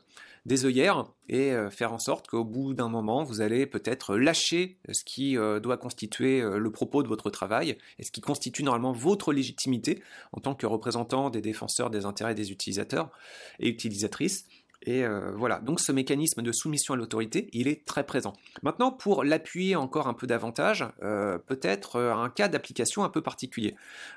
des 0.46 0.64
œillères 0.64 1.06
et 1.28 1.52
euh, 1.52 1.70
faire 1.70 1.92
en 1.92 1.98
sorte 1.98 2.28
qu'au 2.28 2.44
bout 2.44 2.72
d'un 2.72 2.88
moment, 2.88 3.24
vous 3.24 3.40
allez 3.40 3.66
peut-être 3.66 4.16
lâcher 4.16 4.78
ce 4.92 5.02
qui 5.02 5.36
euh, 5.36 5.58
doit 5.58 5.76
constituer 5.76 6.40
le 6.40 6.70
propos 6.70 7.02
de 7.02 7.08
votre 7.08 7.30
travail 7.30 7.78
et 7.98 8.04
ce 8.04 8.12
qui 8.12 8.20
constitue 8.20 8.62
normalement 8.62 8.92
votre 8.92 9.32
légitimité 9.32 10.04
en 10.32 10.40
tant 10.40 10.54
que 10.54 10.66
représentant 10.66 11.30
des 11.30 11.40
défenseurs 11.40 11.90
des 11.90 12.04
intérêts 12.04 12.36
des 12.36 12.52
utilisateurs 12.52 13.10
et 13.58 13.68
utilisatrices 13.68 14.46
et 14.84 15.04
euh, 15.04 15.32
voilà, 15.36 15.60
donc 15.60 15.80
ce 15.80 15.92
mécanisme 15.92 16.42
de 16.42 16.52
soumission 16.52 16.94
à 16.94 16.96
l'autorité, 16.96 17.48
il 17.52 17.68
est 17.68 17.84
très 17.84 18.04
présent. 18.04 18.34
Maintenant, 18.62 18.92
pour 18.92 19.24
l'appuyer 19.24 19.76
encore 19.76 20.08
un 20.08 20.14
peu 20.14 20.26
davantage, 20.26 20.84
euh, 21.02 21.38
peut-être 21.38 21.96
euh, 21.96 22.14
un 22.14 22.28
cas 22.28 22.48
d'application 22.48 23.02
un 23.02 23.08
peu 23.08 23.22
particulier. 23.22 23.74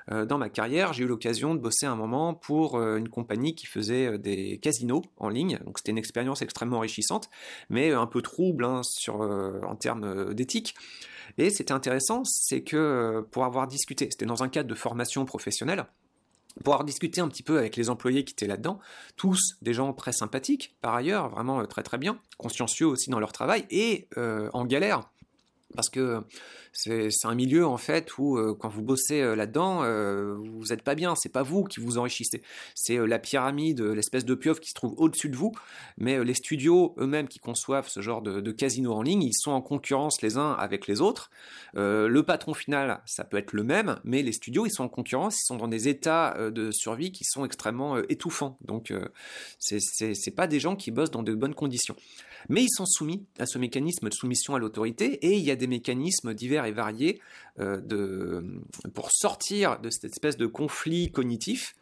dans 0.08 0.38
ma 0.38 0.48
carrière, 0.48 0.92
j'ai 0.92 1.04
eu 1.04 1.06
l'occasion 1.06 1.54
de 1.54 1.60
bosser 1.60 1.86
un 1.86 1.96
moment 1.96 2.34
pour 2.34 2.80
une 2.80 3.08
compagnie 3.08 3.54
qui 3.54 3.66
faisait 3.66 4.18
des 4.18 4.58
casinos 4.58 5.02
en 5.16 5.28
ligne, 5.28 5.58
donc 5.64 5.78
c'était 5.78 5.92
une 5.92 5.98
expérience 5.98 6.42
extrêmement 6.42 6.78
enrichissante, 6.78 7.30
mais 7.70 7.92
un 7.92 8.06
peu 8.06 8.22
trouble 8.22 8.64
hein, 8.64 8.82
en 9.08 9.76
termes 9.76 10.34
d'éthique. 10.34 10.74
Et 11.36 11.50
c'était 11.50 11.72
intéressant, 11.72 12.22
c'est 12.24 12.62
que 12.62 13.26
pour 13.30 13.44
avoir 13.44 13.66
discuté, 13.66 14.08
c'était 14.10 14.26
dans 14.26 14.42
un 14.42 14.48
cadre 14.48 14.68
de 14.68 14.74
formation 14.74 15.24
professionnelle, 15.24 15.86
pouvoir 16.62 16.84
discuter 16.84 17.20
un 17.20 17.28
petit 17.28 17.42
peu 17.42 17.58
avec 17.58 17.76
les 17.76 17.90
employés 17.90 18.24
qui 18.24 18.32
étaient 18.32 18.46
là-dedans, 18.46 18.78
tous 19.16 19.56
des 19.62 19.74
gens 19.74 19.92
très 19.92 20.12
sympathiques 20.12 20.76
par 20.80 20.94
ailleurs, 20.94 21.28
vraiment 21.28 21.60
euh, 21.60 21.64
très 21.64 21.82
très 21.82 21.98
bien, 21.98 22.18
consciencieux 22.36 22.86
aussi 22.86 23.10
dans 23.10 23.20
leur 23.20 23.32
travail 23.32 23.64
et 23.70 24.08
euh, 24.16 24.50
en 24.52 24.64
galère 24.64 25.08
parce 25.74 25.90
que 25.90 26.22
c'est 26.72 27.10
un 27.24 27.34
milieu 27.34 27.66
en 27.66 27.76
fait 27.76 28.16
où 28.18 28.36
euh, 28.36 28.54
quand 28.54 28.68
vous 28.68 28.82
bossez 28.82 29.20
euh, 29.20 29.34
là-dedans, 29.34 29.82
euh, 29.82 30.34
vous 30.36 30.66
n'êtes 30.66 30.82
pas 30.82 30.94
bien, 30.94 31.14
c'est 31.16 31.32
pas 31.32 31.42
vous 31.42 31.64
qui 31.64 31.80
vous 31.80 31.98
enrichissez, 31.98 32.42
c'est 32.74 32.96
la 33.06 33.18
pyramide, 33.18 33.80
l'espèce 33.80 34.24
de 34.24 34.34
pieuvre 34.34 34.60
qui 34.60 34.70
se 34.70 34.74
trouve 34.74 34.94
au-dessus 34.96 35.28
de 35.28 35.36
vous, 35.36 35.52
mais 35.96 36.22
les 36.24 36.34
studios 36.34 36.94
eux-mêmes 36.98 37.28
qui 37.28 37.38
conçoivent 37.38 37.88
ce 37.88 38.00
genre 38.00 38.22
de, 38.22 38.40
de 38.40 38.52
casino 38.52 38.92
en 38.92 39.02
ligne, 39.02 39.22
ils 39.22 39.34
sont 39.34 39.50
en 39.50 39.60
concurrence 39.60 40.22
les 40.22 40.36
uns 40.36 40.52
avec 40.52 40.86
les 40.86 41.00
autres. 41.00 41.30
le 41.74 42.20
patron 42.22 42.54
final, 42.54 43.02
ça 43.06 43.24
peut 43.24 43.36
être 43.36 43.52
le 43.52 43.64
même, 43.64 44.00
mais 44.04 44.22
les 44.22 44.32
studios, 44.32 44.66
ils 44.66 44.70
sont 44.70 44.84
en 44.84 44.88
concurrence, 44.88 45.40
ils 45.40 45.46
sont 45.46 45.56
dans 45.56 45.68
des 45.68 45.88
états 45.88 46.50
de 46.50 46.70
survie 46.70 47.12
qui 47.12 47.24
sont 47.24 47.44
extrêmement 47.44 47.98
étouffants. 48.08 48.58
Donc 48.62 48.92
c'est 49.58 50.34
pas 50.34 50.46
des 50.46 50.60
gens 50.60 50.76
qui 50.76 50.90
bossent 50.90 51.10
dans 51.10 51.22
de 51.22 51.34
bonnes 51.34 51.54
conditions. 51.54 51.96
Mais 52.48 52.62
ils 52.62 52.70
sont 52.70 52.86
soumis 52.86 53.26
à 53.38 53.46
ce 53.46 53.58
mécanisme 53.58 54.08
de 54.08 54.14
soumission 54.14 54.54
à 54.54 54.58
l'autorité 54.58 55.14
et 55.26 55.36
il 55.36 55.44
y 55.44 55.50
a 55.50 55.56
des 55.58 55.66
mécanismes 55.66 56.32
divers 56.34 56.64
et 56.64 56.72
variés 56.72 57.20
euh, 57.58 58.40
pour 58.94 59.10
sortir 59.12 59.80
de 59.80 59.90
cette 59.90 60.04
espèce 60.04 60.36
de 60.36 60.46
conflit 60.46 61.10
cognitif 61.10 61.74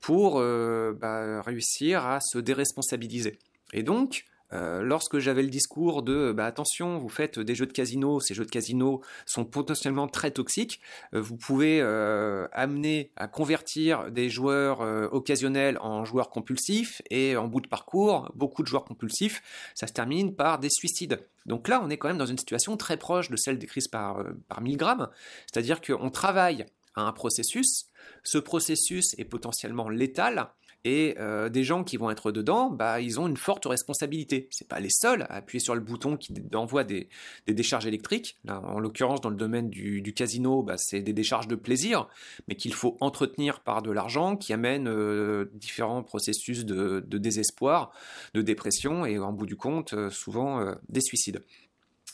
pour 0.00 0.38
euh, 0.38 0.92
bah, 0.92 1.42
réussir 1.42 2.06
à 2.06 2.20
se 2.20 2.38
déresponsabiliser. 2.38 3.38
Et 3.72 3.82
donc, 3.82 4.24
euh, 4.52 4.82
lorsque 4.82 5.18
j'avais 5.18 5.42
le 5.42 5.48
discours 5.48 6.02
de 6.02 6.32
bah, 6.32 6.46
attention, 6.46 6.98
vous 6.98 7.08
faites 7.08 7.38
des 7.38 7.54
jeux 7.54 7.66
de 7.66 7.72
casino, 7.72 8.20
ces 8.20 8.34
jeux 8.34 8.44
de 8.44 8.50
casino 8.50 9.02
sont 9.24 9.44
potentiellement 9.44 10.06
très 10.08 10.30
toxiques, 10.30 10.80
euh, 11.14 11.20
vous 11.20 11.36
pouvez 11.36 11.80
euh, 11.80 12.46
amener 12.52 13.10
à 13.16 13.28
convertir 13.28 14.10
des 14.10 14.30
joueurs 14.30 14.80
occasionnels 15.12 15.78
en 15.80 16.04
joueurs 16.04 16.30
compulsifs 16.30 17.02
et 17.10 17.36
en 17.36 17.48
bout 17.48 17.60
de 17.60 17.68
parcours, 17.68 18.30
beaucoup 18.34 18.62
de 18.62 18.68
joueurs 18.68 18.84
compulsifs, 18.84 19.42
ça 19.74 19.86
se 19.86 19.92
termine 19.92 20.34
par 20.34 20.58
des 20.58 20.70
suicides. 20.70 21.26
Donc 21.46 21.68
là, 21.68 21.80
on 21.82 21.90
est 21.90 21.96
quand 21.96 22.08
même 22.08 22.18
dans 22.18 22.26
une 22.26 22.38
situation 22.38 22.76
très 22.76 22.96
proche 22.96 23.30
de 23.30 23.36
celle 23.36 23.58
décrite 23.58 23.90
par, 23.90 24.24
par 24.48 24.60
Milgram, 24.60 25.08
c'est-à-dire 25.46 25.80
qu'on 25.80 26.10
travaille 26.10 26.66
à 26.94 27.02
un 27.02 27.12
processus, 27.12 27.86
ce 28.24 28.38
processus 28.38 29.14
est 29.18 29.24
potentiellement 29.24 29.88
létal, 29.88 30.48
et 30.84 31.16
euh, 31.18 31.48
des 31.48 31.64
gens 31.64 31.82
qui 31.82 31.96
vont 31.96 32.10
être 32.10 32.30
dedans, 32.30 32.70
bah, 32.70 33.00
ils 33.00 33.18
ont 33.18 33.26
une 33.26 33.36
forte 33.36 33.66
responsabilité. 33.66 34.48
C'est 34.50 34.68
pas 34.68 34.78
les 34.78 34.90
seuls 34.90 35.22
à 35.22 35.36
appuyer 35.36 35.60
sur 35.60 35.74
le 35.74 35.80
bouton 35.80 36.16
qui 36.16 36.32
envoie 36.54 36.84
des, 36.84 37.08
décharges 37.46 37.86
électriques. 37.86 38.38
Là, 38.44 38.60
en 38.60 38.78
l'occurrence, 38.78 39.20
dans 39.20 39.30
le 39.30 39.36
domaine 39.36 39.68
du, 39.68 40.12
casino, 40.14 40.62
bah, 40.62 40.76
c'est 40.76 41.00
des 41.00 41.12
décharges 41.12 41.48
de 41.48 41.56
plaisir, 41.56 42.08
mais 42.46 42.54
qu'il 42.54 42.72
faut 42.72 42.96
entretenir 43.00 43.60
par 43.60 43.82
de 43.82 43.90
l'argent, 43.90 44.36
qui 44.36 44.52
amène 44.52 44.88
euh, 44.88 45.50
différents 45.54 46.02
processus 46.02 46.64
de, 46.64 47.00
désespoir, 47.00 47.92
de 48.34 48.42
dépression, 48.42 49.04
et 49.04 49.18
en 49.18 49.32
bout 49.32 49.46
du 49.46 49.56
compte, 49.56 49.92
euh, 49.94 50.10
souvent 50.10 50.74
des 50.88 51.00
suicides. 51.00 51.42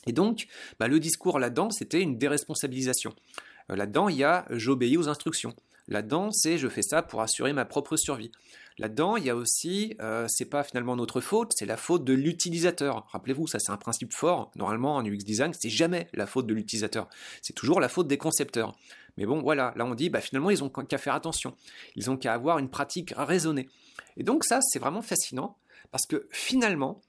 Et 0.07 0.13
donc, 0.13 0.47
bah, 0.81 0.89
le 0.89 0.99
discours 0.99 1.39
là-dedans, 1.39 1.71
c'était 1.71 2.01
une 2.01 2.17
déresponsabilisation. 2.17 3.15
là-dedans, 3.69 4.09
il 4.09 4.17
y 4.17 4.25
a 4.25 4.47
j'obéis 4.51 4.97
aux 4.97 5.09
instructions. 5.09 5.55
Là-dedans, 5.89 6.31
c'est 6.31 6.59
je 6.59 6.69
fais 6.69 6.83
ça 6.83 7.03
pour 7.03 7.23
assurer 7.23 7.53
ma 7.53 7.65
propre 7.65 7.97
survie. 7.97 8.33
Là-dedans, 8.79 9.17
il 9.17 9.25
y 9.25 9.31
a 9.31 9.37
aussi, 9.37 9.95
euh, 10.01 10.27
c'est 10.29 10.47
pas 10.47 10.65
finalement 10.65 10.97
notre 10.97 11.21
faute, 11.21 11.53
c'est 11.55 11.67
la 11.67 11.77
faute 11.77 12.05
de 12.05 12.15
l'utilisateur. 12.15 13.07
Rappelez-vous, 13.11 13.47
ça 13.47 13.59
c'est 13.59 13.73
un 13.73 13.77
principe 13.77 14.13
fort. 14.13 14.51
Normalement, 14.57 14.97
en 14.97 15.05
UX 15.05 15.19
design, 15.19 15.53
c'est 15.59 15.69
jamais 15.69 16.09
la 16.15 16.27
faute 16.27 16.47
de 16.47 16.55
l'utilisateur. 16.55 17.09
C'est 17.43 17.53
toujours 17.53 17.81
la 17.81 17.89
faute 17.89 18.09
des 18.09 18.19
concepteurs. 18.19 18.77
Mais 19.19 19.27
bon, 19.27 19.43
voilà, 19.43 19.75
là 19.77 19.85
on 19.85 19.95
dit, 19.95 20.09
bah, 20.09 20.21
finalement, 20.21 20.51
ils 20.51 20.65
ont 20.65 20.71
qu'à 20.71 20.99
faire 20.99 21.15
attention. 21.15 21.55
Ils 21.97 22.11
ont 22.11 22.17
qu'à 22.17 22.33
avoir 22.33 22.59
une 22.59 22.71
pratique 22.71 23.13
raisonnée. 23.17 23.69
Et 24.17 24.23
donc 24.23 24.45
ça, 24.45 24.61
c'est 24.63 24.79
vraiment 24.79 25.03
fascinant 25.03 25.57
parce 25.91 26.07
que 26.07 26.27
finalement, 26.31 27.03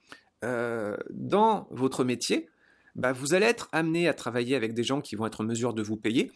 euh, 0.43 0.97
dans 1.11 1.67
votre 1.71 2.03
métier, 2.03 2.49
bah, 2.95 3.13
vous 3.13 3.33
allez 3.33 3.45
être 3.45 3.69
amené 3.71 4.07
à 4.07 4.13
travailler 4.13 4.55
avec 4.55 4.73
des 4.73 4.83
gens 4.83 5.01
qui 5.01 5.15
vont 5.15 5.25
être 5.25 5.41
en 5.41 5.45
mesure 5.45 5.73
de 5.73 5.81
vous 5.81 5.95
payer, 5.95 6.31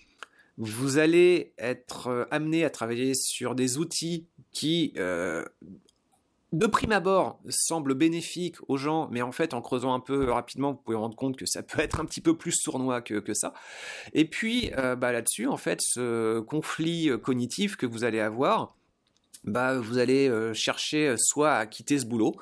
Vous 0.58 0.98
allez 0.98 1.54
être 1.58 2.28
amené 2.32 2.66
à 2.66 2.70
travailler 2.70 3.14
sur 3.14 3.54
des 3.54 3.78
outils 3.78 4.26
qui, 4.52 4.94
de 4.96 6.66
prime 6.66 6.94
abord, 6.94 7.40
semblent 7.50 7.94
bénéfiques 7.94 8.56
aux 8.68 8.78
gens, 8.78 9.08
mais 9.12 9.22
en 9.22 9.32
fait, 9.32 9.54
en 9.54 9.62
creusant 9.62 9.94
un 9.94 10.00
peu 10.00 10.32
rapidement, 10.32 10.72
vous 10.72 10.78
pouvez 10.78 10.96
vous 10.96 11.04
rendre 11.04 11.16
compte 11.16 11.38
que 11.38 11.46
ça 11.46 11.62
peut 11.62 11.82
être 11.82 12.00
un 12.00 12.06
petit 12.06 12.22
peu 12.22 12.36
plus 12.36 12.54
sournois 12.54 13.02
que, 13.02 13.34
ça. 13.34 13.54
Et 14.14 14.26
puis, 14.26 14.72
bah, 14.76 15.12
là-dessus, 15.12 15.46
en 15.46 15.58
fait, 15.58 15.80
ce 15.82 16.40
conflit 16.40 17.12
cognitif 17.22 17.76
que 17.76 17.86
vous 17.86 18.04
allez 18.04 18.20
avoir, 18.20 18.77
bah, 19.48 19.80
vous 19.80 19.98
allez 19.98 20.32
chercher 20.54 21.16
soit 21.18 21.54
à 21.54 21.66
quitter 21.66 22.00
ce 22.00 22.06
boulot, 22.06 22.36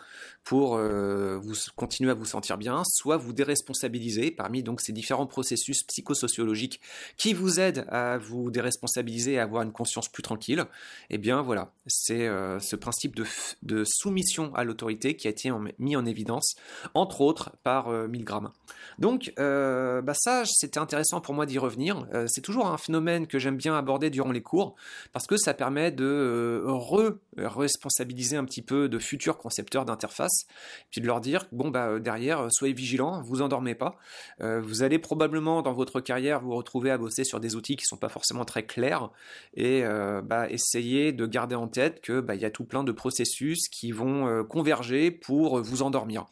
pour 0.46 0.76
euh, 0.76 1.38
vous 1.40 1.56
continuer 1.76 2.12
à 2.12 2.14
vous 2.14 2.26
sentir 2.26 2.58
bien, 2.58 2.84
soit 2.88 3.18
vous 3.18 3.34
déresponsabiliser 3.34 4.30
parmi 4.30 4.62
donc 4.62 4.80
ces 4.80 4.94
différents 4.94 5.26
processus 5.26 5.84
psychosociologiques 5.84 6.80
qui 7.18 7.34
vous 7.34 7.60
aident 7.60 7.86
à 7.90 8.20
vous 8.20 8.52
déresponsabiliser 8.52 9.34
et 9.34 9.40
avoir 9.40 9.64
une 9.64 9.72
conscience 9.72 10.08
plus 10.08 10.22
tranquille. 10.22 10.64
Eh 11.10 11.18
bien 11.18 11.42
voilà, 11.42 11.74
c'est 11.88 12.28
euh, 12.28 12.60
ce 12.60 12.76
principe 12.76 13.16
de, 13.16 13.84
soumission 13.84 14.54
à 14.54 14.64
l'autorité 14.64 15.16
qui 15.16 15.28
a 15.28 15.32
été 15.32 15.52
mis 15.80 15.96
en 15.96 16.06
évidence, 16.06 16.56
entre 16.94 17.22
autres 17.22 17.52
par 17.64 17.88
euh, 17.88 18.08
Milgram. 18.08 18.52
Donc 19.00 19.34
bah 19.36 20.14
ça, 20.14 20.44
c'était 20.46 20.78
intéressant 20.78 21.20
pour 21.20 21.34
moi 21.34 21.46
d'y 21.46 21.58
revenir. 21.58 22.08
c'est 22.28 22.42
toujours 22.42 22.68
un 22.68 22.78
phénomène 22.78 23.28
que 23.28 23.40
j'aime 23.40 23.58
bien 23.58 23.76
aborder 23.76 24.10
durant 24.10 24.32
les 24.32 24.42
cours 24.42 24.76
parce 25.12 25.26
que 25.28 25.38
ça 25.38 25.54
permet 25.54 25.92
de 25.92 26.64
re-responsabiliser 26.96 28.38
un 28.38 28.46
petit 28.46 28.62
peu 28.62 28.90
de 28.90 29.00
futurs 29.00 29.38
concepteurs 29.38 29.86
d'interface 29.86 30.46
puis 30.92 31.02
de 31.02 31.08
leur 31.08 31.22
dire 31.22 31.46
bon 31.52 31.70
bah 31.70 31.88
euh, 31.88 32.00
derrière 32.00 32.42
euh, 32.42 32.50
soyez 32.50 32.74
vigilants, 32.74 33.22
vous 33.22 33.42
endormez 33.42 33.76
pas. 33.76 33.98
Euh, 34.42 34.62
vous 34.62 34.84
allez 34.84 35.00
probablement 35.00 35.62
dans 35.62 35.74
votre 35.74 36.02
carrière 36.02 36.42
vous 36.42 36.56
retrouver 36.56 36.92
à 36.92 36.98
bosser 36.98 37.24
sur 37.24 37.40
des 37.40 37.56
outils 37.56 37.76
qui 37.76 37.86
sont 37.86 37.98
pas 37.98 38.10
forcément 38.10 38.46
très 38.46 38.66
clairs 38.66 39.10
et 39.56 39.84
bah, 40.24 40.50
essayer 40.50 41.12
de 41.12 41.26
garder 41.26 41.56
en 41.56 41.68
tête 41.68 42.02
que 42.02 42.20
bah, 42.20 42.36
il 42.36 42.42
y 42.42 42.46
a 42.46 42.50
tout 42.50 42.66
plein 42.66 42.84
de 42.84 42.92
processus 42.92 43.68
qui 43.70 43.92
vont 43.92 44.44
converger 44.46 45.12
pour 45.12 45.62
vous 45.62 45.82
endormir. 45.82 46.26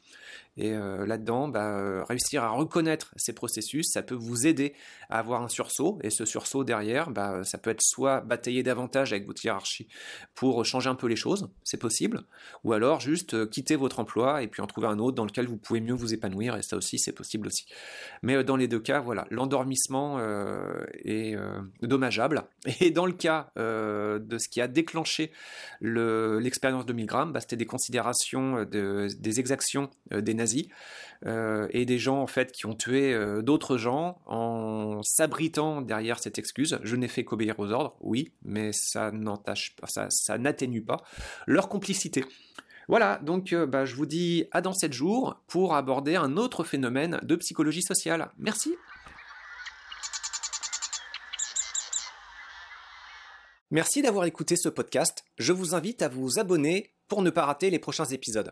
Et 0.55 0.73
euh, 0.73 1.05
là-dedans, 1.05 1.47
bah, 1.47 1.77
euh, 1.77 2.03
réussir 2.03 2.43
à 2.43 2.49
reconnaître 2.49 3.11
ces 3.15 3.33
processus, 3.33 3.91
ça 3.91 4.03
peut 4.03 4.15
vous 4.15 4.45
aider 4.45 4.73
à 5.09 5.17
avoir 5.17 5.41
un 5.41 5.47
sursaut. 5.47 5.97
Et 6.03 6.11
ce 6.11 6.25
sursaut 6.25 6.63
derrière, 6.63 7.09
bah, 7.09 7.43
ça 7.43 7.57
peut 7.57 7.71
être 7.71 7.81
soit 7.81 8.21
batailler 8.21 8.61
davantage 8.61 9.13
avec 9.13 9.25
votre 9.25 9.43
hiérarchie 9.43 9.87
pour 10.35 10.63
changer 10.63 10.89
un 10.89 10.95
peu 10.95 11.07
les 11.07 11.15
choses, 11.15 11.49
c'est 11.63 11.79
possible, 11.79 12.21
ou 12.63 12.73
alors 12.73 12.99
juste 12.99 13.33
euh, 13.33 13.47
quitter 13.47 13.75
votre 13.75 13.99
emploi 13.99 14.43
et 14.43 14.47
puis 14.47 14.61
en 14.61 14.67
trouver 14.67 14.87
un 14.87 14.99
autre 14.99 15.15
dans 15.15 15.25
lequel 15.25 15.47
vous 15.47 15.57
pouvez 15.57 15.81
mieux 15.81 15.93
vous 15.93 16.13
épanouir. 16.13 16.55
Et 16.55 16.61
ça 16.61 16.77
aussi, 16.77 16.99
c'est 16.99 17.13
possible 17.13 17.47
aussi. 17.47 17.65
Mais 18.21 18.43
dans 18.43 18.55
les 18.55 18.67
deux 18.67 18.79
cas, 18.79 18.99
voilà, 18.99 19.25
l'endormissement 19.31 20.19
est 21.03 21.35
dommageable. 21.81 22.43
Et 22.79 22.91
dans 22.91 23.05
le 23.05 23.13
cas 23.13 23.51
de 23.55 24.37
ce 24.37 24.47
qui 24.49 24.61
a 24.61 24.67
déclenché 24.67 25.31
l'expérience 25.81 26.85
de 26.85 26.93
Milgram, 26.93 27.31
bah, 27.31 27.39
c'était 27.41 27.55
des 27.55 27.65
considérations 27.65 28.63
des 28.65 29.39
exactions 29.39 29.89
des 30.11 30.33
euh, 31.25 31.67
et 31.71 31.85
des 31.85 31.99
gens 31.99 32.21
en 32.21 32.27
fait 32.27 32.51
qui 32.51 32.65
ont 32.65 32.75
tué 32.75 33.13
euh, 33.13 33.41
d'autres 33.41 33.77
gens 33.77 34.19
en 34.25 35.01
s'abritant 35.03 35.81
derrière 35.81 36.19
cette 36.19 36.37
excuse. 36.37 36.79
Je 36.83 36.95
n'ai 36.95 37.07
fait 37.07 37.23
qu'obéir 37.23 37.59
aux 37.59 37.71
ordres, 37.71 37.95
oui, 38.01 38.33
mais 38.43 38.71
ça 38.73 39.11
n'atténue 39.11 40.83
pas 40.83 41.03
leur 41.47 41.69
complicité. 41.69 42.25
Voilà, 42.89 43.19
donc 43.23 43.53
euh, 43.53 43.65
bah, 43.65 43.85
je 43.85 43.95
vous 43.95 44.05
dis 44.05 44.45
à 44.51 44.61
dans 44.61 44.73
7 44.73 44.91
jours 44.91 45.41
pour 45.47 45.75
aborder 45.75 46.15
un 46.15 46.35
autre 46.35 46.63
phénomène 46.63 47.19
de 47.23 47.35
psychologie 47.37 47.81
sociale. 47.81 48.29
Merci. 48.37 48.75
Merci 53.71 54.01
d'avoir 54.01 54.25
écouté 54.25 54.55
ce 54.55 54.69
podcast. 54.69 55.23
Je 55.37 55.53
vous 55.53 55.73
invite 55.73 56.01
à 56.01 56.09
vous 56.09 56.37
abonner 56.37 56.93
pour 57.07 57.21
ne 57.21 57.29
pas 57.29 57.45
rater 57.45 57.69
les 57.69 57.79
prochains 57.79 58.05
épisodes. 58.05 58.51